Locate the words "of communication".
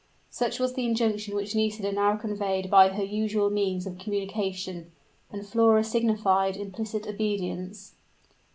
3.85-4.91